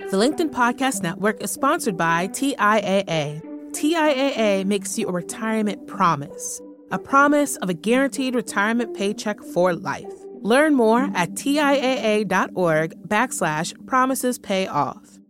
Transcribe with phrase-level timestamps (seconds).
[0.00, 3.40] The LinkedIn Podcast Network is sponsored by TIAA.
[3.70, 10.12] TIAA makes you a retirement promise, a promise of a guaranteed retirement paycheck for life.
[10.40, 15.20] Learn more at TIAA.org backslash promises pay off.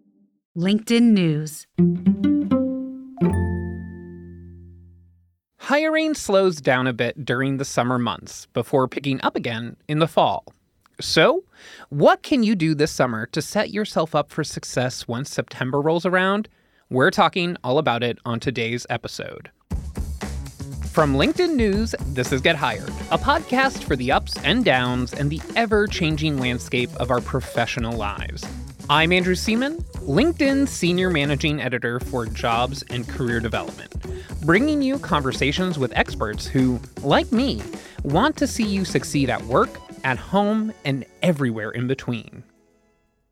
[0.56, 1.66] LinkedIn News.
[5.58, 10.08] Hiring slows down a bit during the summer months before picking up again in the
[10.08, 10.53] fall.
[11.00, 11.42] So,
[11.88, 16.06] what can you do this summer to set yourself up for success once September rolls
[16.06, 16.48] around?
[16.88, 19.50] We're talking all about it on today's episode.
[20.92, 25.28] From LinkedIn News, this is Get Hired, a podcast for the ups and downs and
[25.30, 28.44] the ever changing landscape of our professional lives.
[28.88, 33.92] I'm Andrew Seaman, LinkedIn Senior Managing Editor for Jobs and Career Development,
[34.42, 37.60] bringing you conversations with experts who, like me,
[38.04, 39.70] want to see you succeed at work
[40.04, 42.44] at home, and everywhere in between.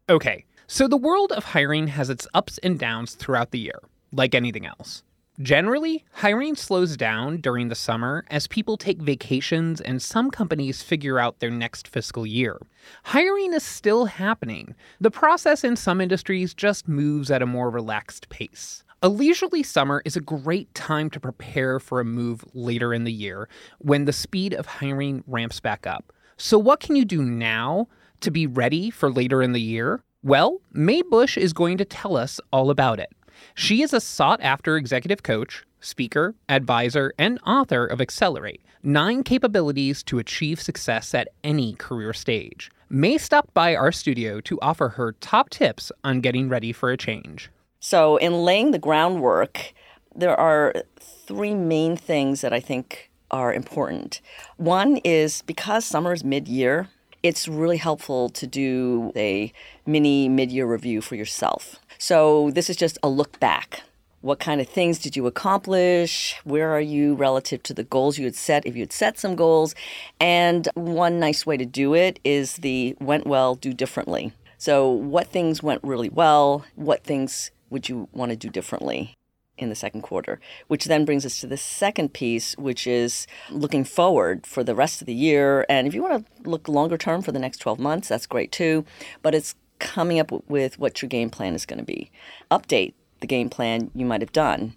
[0.08, 3.78] Okay, so the world of hiring has its ups and downs throughout the year,
[4.10, 5.04] like anything else.
[5.41, 11.19] Generally, hiring slows down during the summer as people take vacations and some companies figure
[11.19, 12.58] out their next fiscal year.
[13.04, 14.75] Hiring is still happening.
[15.00, 18.84] The process in some industries just moves at a more relaxed pace.
[19.02, 23.12] A leisurely summer is a great time to prepare for a move later in the
[23.12, 26.12] year when the speed of hiring ramps back up.
[26.44, 27.86] So, what can you do now
[28.18, 30.02] to be ready for later in the year?
[30.24, 33.12] Well, May Busch is going to tell us all about it.
[33.54, 40.02] She is a sought after executive coach, speaker, advisor, and author of Accelerate Nine Capabilities
[40.02, 42.72] to Achieve Success at Any Career Stage.
[42.90, 46.96] May stopped by our studio to offer her top tips on getting ready for a
[46.96, 47.52] change.
[47.78, 49.72] So, in laying the groundwork,
[50.12, 54.20] there are three main things that I think are important.
[54.56, 56.88] One is because summer is mid year,
[57.22, 59.52] it's really helpful to do a
[59.86, 61.77] mini mid year review for yourself.
[61.98, 63.83] So, this is just a look back.
[64.22, 66.36] What kind of things did you accomplish?
[66.44, 69.34] Where are you relative to the goals you had set, if you had set some
[69.34, 69.75] goals?
[70.20, 74.32] And one nice way to do it is the went well, do differently.
[74.59, 76.64] So, what things went really well?
[76.76, 79.14] What things would you want to do differently?
[79.58, 83.84] In the second quarter, which then brings us to the second piece, which is looking
[83.84, 85.66] forward for the rest of the year.
[85.68, 88.50] And if you want to look longer term for the next 12 months, that's great
[88.50, 88.84] too.
[89.20, 92.10] But it's coming up with what your game plan is going to be.
[92.50, 94.74] Update the game plan you might have done.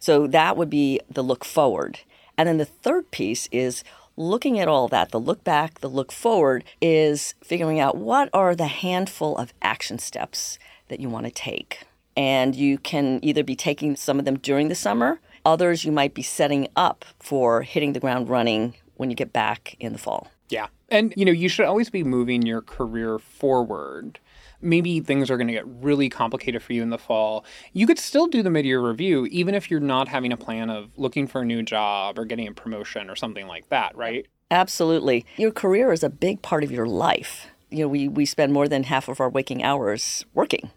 [0.00, 2.00] So that would be the look forward.
[2.36, 3.84] And then the third piece is
[4.16, 8.54] looking at all that, the look back, the look forward, is figuring out what are
[8.54, 10.58] the handful of action steps
[10.88, 11.84] that you want to take
[12.16, 16.14] and you can either be taking some of them during the summer, others you might
[16.14, 20.28] be setting up for hitting the ground running when you get back in the fall.
[20.48, 20.68] Yeah.
[20.88, 24.18] And you know, you should always be moving your career forward.
[24.60, 27.44] Maybe things are going to get really complicated for you in the fall.
[27.72, 30.70] You could still do the mid year review, even if you're not having a plan
[30.70, 34.26] of looking for a new job or getting a promotion or something like that, right?
[34.50, 35.26] Absolutely.
[35.36, 37.48] Your career is a big part of your life.
[37.70, 40.70] You know, we, we spend more than half of our waking hours working.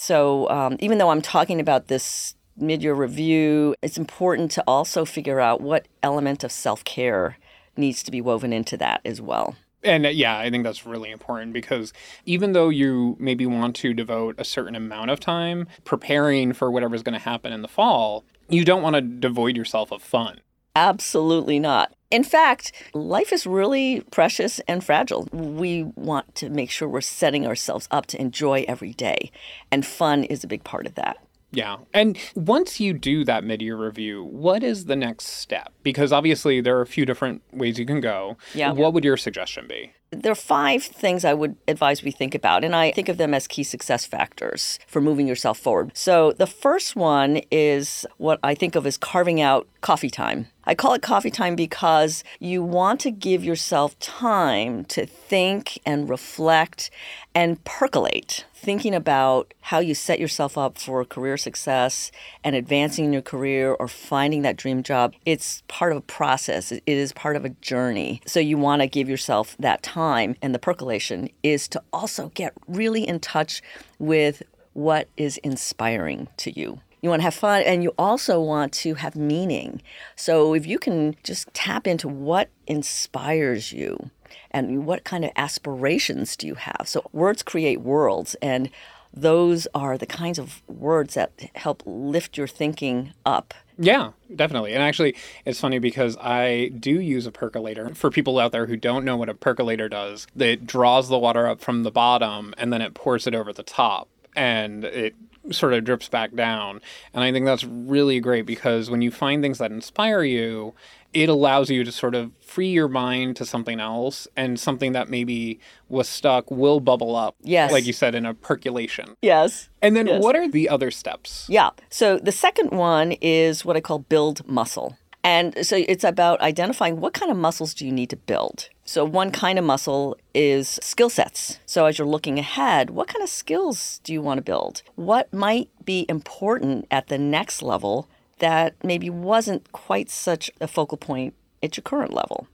[0.00, 5.40] So um, even though I'm talking about this mid-year review, it's important to also figure
[5.40, 7.36] out what element of self-care
[7.76, 9.56] needs to be woven into that as well.
[9.82, 11.92] And uh, yeah, I think that's really important because
[12.24, 17.02] even though you maybe want to devote a certain amount of time preparing for whatever's
[17.02, 20.40] going to happen in the fall, you don't want to devoid yourself of fun.
[20.78, 21.92] Absolutely not.
[22.08, 25.28] In fact, life is really precious and fragile.
[25.32, 29.32] We want to make sure we're setting ourselves up to enjoy every day,
[29.72, 31.18] and fun is a big part of that.
[31.50, 31.78] Yeah.
[31.94, 35.72] And once you do that mid year review, what is the next step?
[35.82, 38.36] Because obviously there are a few different ways you can go.
[38.54, 38.72] Yeah.
[38.72, 39.92] What would your suggestion be?
[40.10, 43.34] There are five things I would advise we think about, and I think of them
[43.34, 45.90] as key success factors for moving yourself forward.
[45.94, 50.46] So the first one is what I think of as carving out coffee time.
[50.68, 56.10] I call it coffee time because you want to give yourself time to think and
[56.10, 56.90] reflect
[57.34, 62.12] and percolate, thinking about how you set yourself up for career success
[62.44, 65.14] and advancing in your career or finding that dream job.
[65.24, 68.20] It's part of a process, it is part of a journey.
[68.26, 72.52] So you want to give yourself that time, and the percolation is to also get
[72.66, 73.62] really in touch
[73.98, 74.42] with
[74.74, 76.82] what is inspiring to you.
[77.00, 79.82] You want to have fun and you also want to have meaning.
[80.16, 84.10] So if you can just tap into what inspires you
[84.50, 86.82] and what kind of aspirations do you have.
[86.86, 88.70] So words create worlds and
[89.14, 93.54] those are the kinds of words that help lift your thinking up.
[93.78, 94.74] Yeah, definitely.
[94.74, 97.94] And actually, it's funny because I do use a percolator.
[97.94, 101.46] For people out there who don't know what a percolator does, it draws the water
[101.46, 104.08] up from the bottom and then it pours it over the top.
[104.36, 105.14] and it
[105.52, 106.80] sort of drips back down.
[107.14, 110.74] And I think that's really great because when you find things that inspire you,
[111.14, 115.08] it allows you to sort of free your mind to something else and something that
[115.08, 115.58] maybe
[115.88, 117.34] was stuck will bubble up.
[117.42, 117.72] Yes.
[117.72, 119.16] Like you said, in a percolation.
[119.22, 119.68] Yes.
[119.80, 120.22] And then Yes.
[120.22, 121.46] what are the other steps?
[121.48, 121.70] Yeah.
[121.88, 124.98] So the second one is what I call build muscle.
[125.24, 128.68] And so it's about identifying what kind of muscles do you need to build.
[128.88, 131.58] So one kind of muscle is skill sets.
[131.66, 134.82] So as you're looking ahead, what kind of skills do you want to build?
[134.94, 138.08] What might be important at the next level
[138.38, 142.48] that maybe wasn't quite such a focal point at your current level?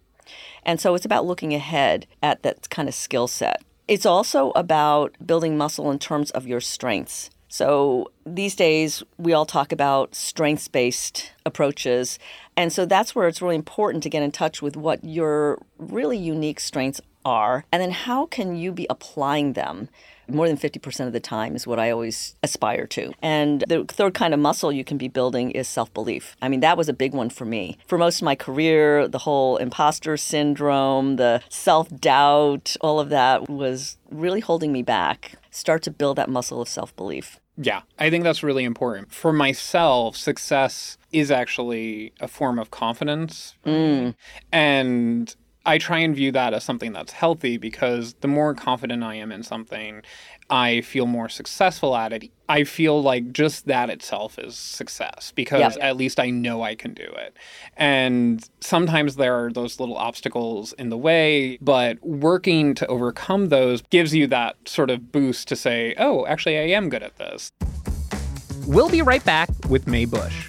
[0.65, 3.63] And so it's about looking ahead at that kind of skill set.
[3.87, 7.31] It's also about building muscle in terms of your strengths.
[7.55, 12.19] So these days, we all talk about strengths based approaches.
[12.57, 16.19] And so that's where it's really important to get in touch with what your really
[16.19, 17.65] unique strengths are.
[17.71, 19.89] And then how can you be applying them?
[20.27, 23.13] More than 50% of the time is what I always aspire to.
[23.23, 26.35] And the third kind of muscle you can be building is self belief.
[26.43, 27.79] I mean, that was a big one for me.
[27.87, 33.49] For most of my career, the whole imposter syndrome, the self doubt, all of that
[33.49, 35.35] was really holding me back.
[35.53, 37.39] Start to build that muscle of self belief.
[37.57, 39.13] Yeah, I think that's really important.
[39.13, 43.55] For myself, success is actually a form of confidence.
[43.65, 44.15] Mm.
[44.51, 45.35] And
[45.67, 49.33] I try and view that as something that's healthy because the more confident I am
[49.33, 50.03] in something,
[50.51, 52.31] I feel more successful at it.
[52.51, 55.87] I feel like just that itself is success because Yeah.
[55.89, 57.35] at least I know I can do it.
[57.79, 63.81] And sometimes there are those little obstacles in the way, but working to overcome those
[63.89, 67.51] gives you that sort of boost to say, oh, actually, I am good at this.
[68.67, 70.49] We'll be right back with May Busch.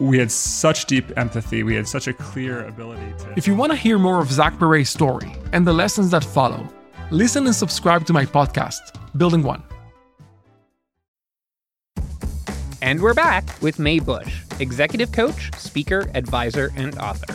[0.00, 1.62] we had such deep empathy.
[1.62, 3.34] We had such a clear ability to.
[3.36, 6.66] If you want to hear more of Zach Perret's story and the lessons that follow,
[7.10, 8.80] listen and subscribe to my podcast,
[9.16, 9.62] Building One.
[12.82, 17.34] And we're back with May Busch, executive coach, speaker, advisor, and author.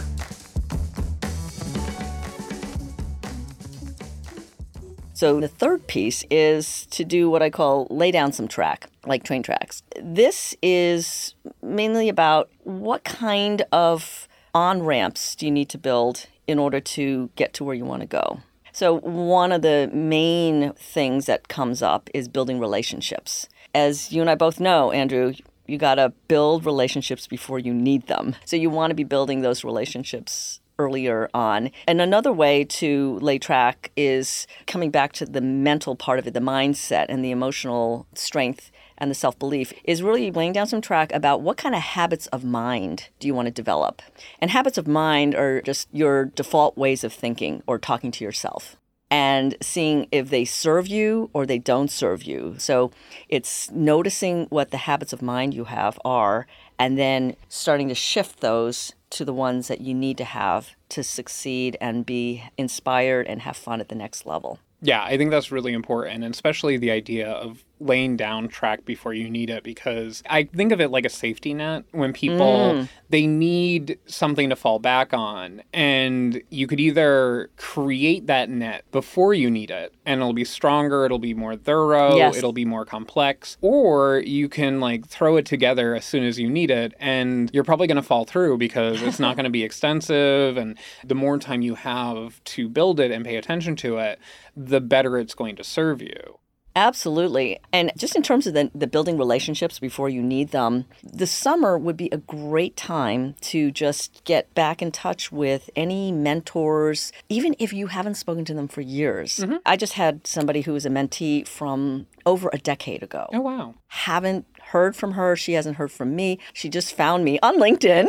[5.13, 9.23] So the third piece is to do what I call lay down some track, like
[9.23, 9.83] train tracks.
[10.01, 16.59] This is mainly about what kind of on ramps do you need to build in
[16.59, 18.39] order to get to where you want to go.
[18.71, 23.47] So one of the main things that comes up is building relationships.
[23.73, 25.33] As you and I both know, Andrew,
[25.65, 28.35] you got to build relationships before you need them.
[28.45, 31.71] So you want to be building those relationships earlier on.
[31.87, 36.33] And another way to lay track is coming back to the mental part of it,
[36.33, 40.81] the mindset and the emotional strength and the self belief, is really laying down some
[40.81, 44.01] track about what kind of habits of mind do you want to develop.
[44.39, 48.75] And habits of mind are just your default ways of thinking or talking to yourself.
[49.11, 52.55] And seeing if they serve you or they don't serve you.
[52.57, 52.91] So
[53.29, 56.47] it's noticing what the habits of mind you have are
[56.79, 61.03] and then starting to shift those to the ones that you need to have to
[61.03, 64.59] succeed and be inspired and have fun at the next level.
[64.81, 69.13] Yeah, I think that's really important, and especially the idea of laying down track before
[69.13, 72.89] you need it because I think of it like a safety net when people mm.
[73.09, 79.33] they need something to fall back on and you could either create that net before
[79.33, 82.37] you need it and it'll be stronger it'll be more thorough Yes.
[82.37, 86.49] it'll be more complex or you can like throw it together as soon as you
[86.49, 89.63] need it and you're probably going to fall through because it's not going to be
[89.63, 94.17] extensive and the more time you have to build it and pay attention to it
[94.55, 96.39] the better it's going to serve you
[96.75, 97.59] Absolutely.
[97.71, 101.77] And just in terms of the, the building relationships before you need them, the summer
[101.77, 107.55] would be a great time to just get back in touch with any mentors, even
[107.59, 109.37] if you haven't spoken to them for years.
[109.37, 109.55] Mm-hmm.
[109.65, 113.27] I just had somebody who was a mentee from over a decade ago.
[113.33, 115.35] oh wow Haven't heard from her.
[115.35, 116.39] She hasn't heard from me.
[116.53, 118.07] She just found me on LinkedIn,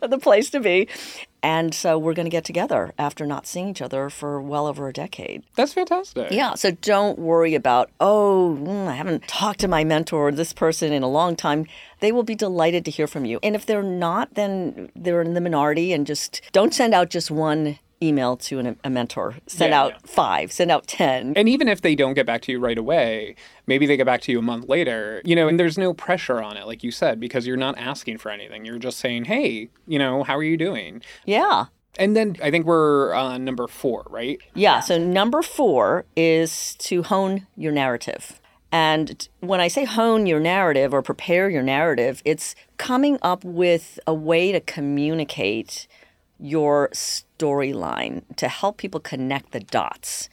[0.10, 0.88] the place to be.
[1.42, 4.88] And so we're going to get together after not seeing each other for well over
[4.88, 5.42] a decade.
[5.56, 10.28] that's fantastic Yeah, so don't worry about, oh, mm, I haven't talked to my mentor
[10.28, 11.66] or this person in a long time.
[12.00, 13.40] They will be delighted to hear from you.
[13.42, 17.30] And if they're not, then they're in the minority and just don't send out just
[17.30, 19.36] one email to an, a mentor.
[19.46, 19.98] Send Yeah, out yeah.
[20.04, 21.34] five, send out 10.
[21.36, 23.36] And even if they don't get back to you right away,
[23.66, 26.42] maybe they get back to you a month later, you know, and there's no pressure
[26.42, 28.64] on it, like you said, because you're not asking for anything.
[28.64, 31.02] You're just saying, hey, you know, how are you doing?
[31.24, 31.66] Yeah.
[31.98, 34.38] And then I think we're on number four, right?
[34.54, 34.80] Yeah.
[34.80, 38.40] So number four is to hone your narrative.
[38.72, 44.00] And when I say hone your narrative or prepare your narrative, it's coming up with
[44.08, 45.86] a way to communicate
[46.38, 50.28] your storyline to help people connect the dots.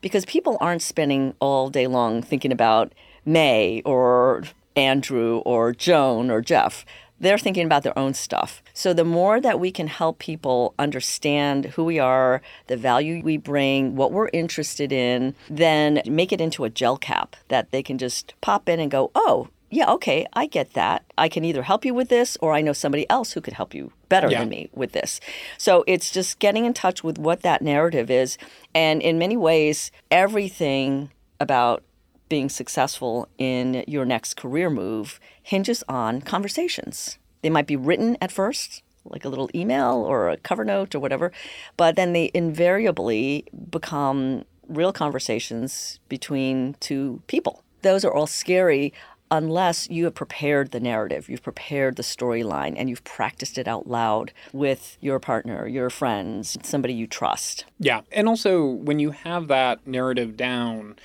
[0.00, 2.92] Because people aren't spending all day long thinking about
[3.24, 4.44] May or
[4.76, 6.84] Andrew or Joan or Jeff.
[7.18, 8.62] They're thinking about their own stuff.
[8.74, 13.38] So, the more that we can help people understand who we are, the value we
[13.38, 17.96] bring, what we're interested in, then make it into a gel cap that they can
[17.96, 21.04] just pop in and go, oh, yeah, okay, I get that.
[21.18, 23.74] I can either help you with this or I know somebody else who could help
[23.74, 24.40] you better Yeah.
[24.40, 25.20] than me with this.
[25.58, 28.38] So it's just getting in touch with what that narrative is.
[28.74, 31.82] And in many ways, everything about
[32.30, 37.18] being successful in your next career move hinges on conversations.
[37.42, 41.00] They might be written at first, like a little email or a cover note or
[41.00, 41.30] whatever,
[41.76, 47.62] but then they invariably become real conversations between two people.
[47.82, 48.92] Those are all scary
[49.30, 53.86] unless you have prepared the narrative, you've prepared the storyline, and you've practiced it out
[53.88, 57.64] loud with your partner, your friends, somebody you trust.
[57.78, 58.02] Yeah.
[58.12, 60.96] And also, when you have that narrative down,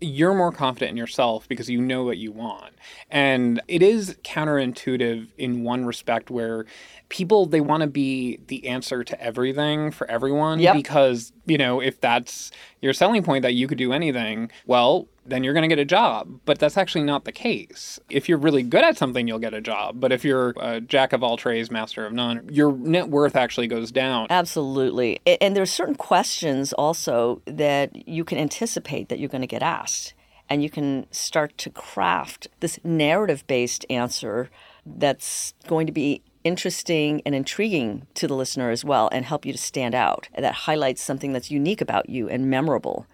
[0.00, 2.74] you're more confident in yourself because you know what you want.
[3.08, 6.66] And it is counterintuitive in one respect where
[7.08, 10.74] people they want to be the answer to everything for everyone Yep.
[10.74, 12.50] because, you know, if that's
[12.80, 15.84] your selling point that you could do anything, well, then you're going to get a
[15.84, 16.40] job.
[16.44, 18.00] But that's actually not the case.
[18.10, 20.00] If you're really good at something, you'll get a job.
[20.00, 23.66] But if you're a jack of all trades, master of none, your net worth actually
[23.68, 24.26] goes down.
[24.30, 25.20] Absolutely.
[25.40, 30.14] And there's certain questions also that you can anticipate that you're going to get asked.
[30.48, 34.50] And you can start to craft this narrative based answer
[34.84, 39.52] that's going to be interesting and intriguing to the listener as well and help you
[39.52, 40.28] to stand out.
[40.34, 43.06] And that highlights something that's unique about you and memorable.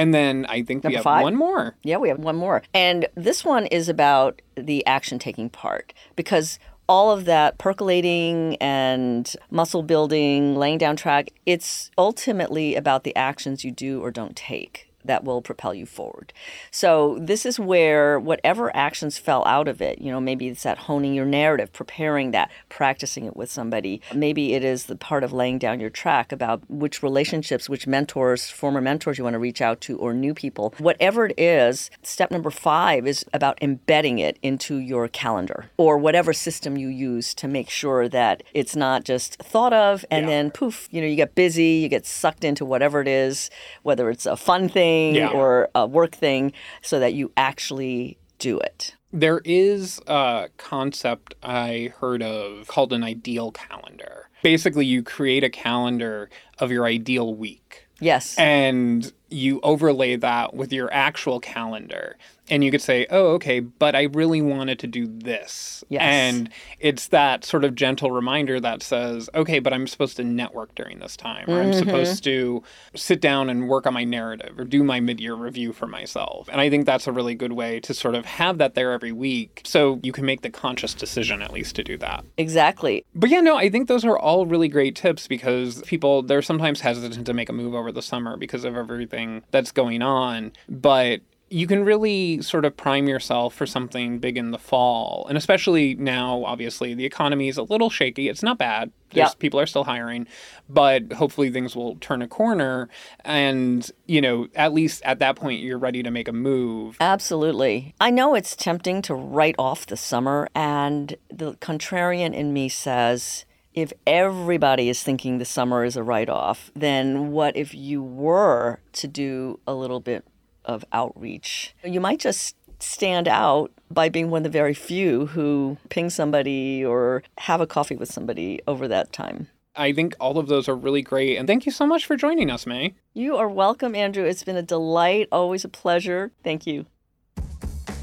[0.00, 1.22] And then I think we Number have five?
[1.22, 1.76] one more.
[1.82, 2.62] Yeah, we have one more.
[2.72, 9.30] And this one is about the action taking part because all of that percolating and
[9.50, 14.89] muscle building, laying down track, it's ultimately about the actions you do or don't take
[15.04, 16.32] that will propel you forward.
[16.70, 20.78] So this is where whatever actions fell out of it, you know, maybe it's that
[20.78, 24.00] honing your narrative, preparing that, practicing it with somebody.
[24.14, 28.50] Maybe it is the part of laying down your track about which relationships, which mentors,
[28.50, 30.74] former mentors you want to reach out to or new people.
[30.78, 36.32] Whatever it is, step number 5 is about embedding it into your calendar or whatever
[36.32, 40.88] system you use to make sure that it's not just thought of and then poof,
[40.90, 43.50] you know, you get busy, you get sucked into whatever it is,
[43.82, 45.28] whether it's a fun thing Yeah.
[45.28, 48.94] or a work thing, so that you actually do it.
[49.12, 54.28] There is a concept I heard of called an ideal calendar.
[54.42, 57.88] Basically, you create a calendar of your ideal week.
[58.00, 58.38] Yes.
[58.38, 62.16] And you overlay that with your actual calendar.
[62.48, 65.84] And you could say, oh, okay, but I really wanted to do this.
[65.88, 66.02] Yes.
[66.02, 70.74] And it's that sort of gentle reminder that says, okay, but I'm supposed to network
[70.74, 71.78] during this time, or I'm mm-hmm.
[71.78, 72.64] supposed to
[72.96, 76.48] sit down and work on my narrative or do my mid year review for myself.
[76.50, 79.12] And I think that's a really good way to sort of have that there every
[79.12, 82.24] week so you can make the conscious decision at least to do that.
[82.36, 83.04] exactly.
[83.14, 86.80] But yeah, no, I think those are all really great tips because people they're sometimes
[86.80, 89.19] hesitant to make a move over the summer because of everything
[89.50, 90.52] that's going on.
[90.68, 91.20] But
[91.52, 95.26] you can really sort of prime yourself for something big in the fall.
[95.28, 98.28] And especially now, obviously, the economy is a little shaky.
[98.28, 98.92] It's not bad.
[99.12, 99.38] There's, Yep.
[99.40, 100.28] People are still hiring,
[100.68, 102.88] but hopefully things will turn a corner.
[103.24, 106.96] And, you know, at least at that point, you're ready to make a move.
[107.00, 107.96] Absolutely.
[108.00, 113.44] I know it's tempting to write off the summer, and the contrarian in me says,
[113.74, 118.80] if everybody is thinking the summer is a write off, then what if you were
[118.92, 120.24] to do a little bit
[120.64, 121.74] of outreach?
[121.84, 126.84] You might just stand out by being one of the very few who ping somebody
[126.84, 129.48] or have a coffee with somebody over that time.
[129.76, 131.36] I think all of those are really great.
[131.36, 132.94] And thank you so much for joining us, May.
[133.14, 134.24] You are welcome, Andrew.
[134.24, 136.32] It's been a delight, always a pleasure.
[136.42, 136.86] Thank you.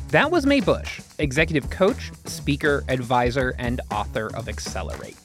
[0.09, 5.17] That was May Busch, executive coach, speaker, advisor, and author of Accelerate.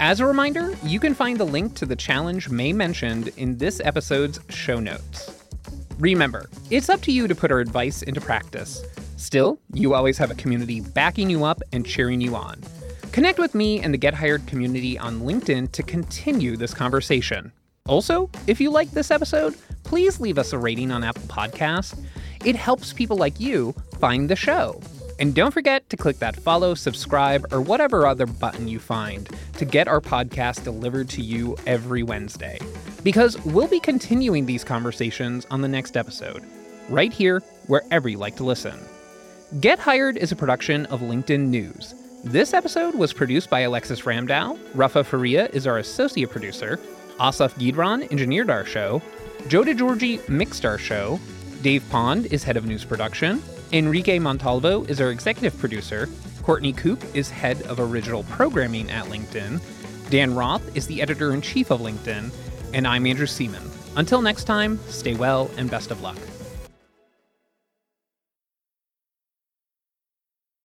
[0.00, 3.82] As a reminder, you can find the link to the challenge May mentioned in this
[3.84, 5.44] episode's show notes.
[5.98, 8.82] Remember, it's up to you to put our advice into practice.
[9.18, 12.62] Still, you always have a community backing you up and cheering you on.
[13.12, 17.52] Connect with me and the Get Hired community on LinkedIn to continue this conversation.
[17.86, 19.54] Also, if you like this episode,
[19.84, 22.02] please leave us a rating on Apple Podcasts.
[22.42, 24.80] It helps people like you find the show.
[25.20, 29.66] And don't forget to click that follow, subscribe, or whatever other button you find to
[29.66, 32.58] get our podcast delivered to you every Wednesday.
[33.04, 36.42] Because we'll be continuing these conversations on the next episode,
[36.88, 38.80] right here, wherever you like to listen.
[39.60, 41.94] Get Hired is a production of LinkedIn News.
[42.24, 44.58] This episode was produced by Alexis Ramdow.
[44.74, 46.80] Rafa Faria is our associate producer.
[47.20, 49.02] Asaf Gidron engineered our show.
[49.48, 51.20] Joe DeGiorgi mixed our show.
[51.60, 53.42] Dave Pond is head of news production.
[53.72, 56.08] Enrique Montalvo is our executive producer.
[56.42, 59.60] Courtney Koop is head of original programming at LinkedIn.
[60.10, 62.32] Dan Roth is the editor in chief of LinkedIn.
[62.74, 63.62] And I'm Andrew Seaman.
[63.94, 66.18] Until next time, stay well and best of luck.